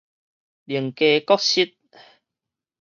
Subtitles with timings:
[0.63, 1.77] 另家各食